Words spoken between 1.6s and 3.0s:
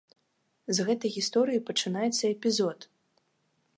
пачынаецца эпізод.